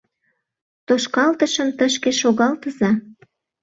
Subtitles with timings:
[0.87, 2.91] Тошкалтышым тышке шогалтыза!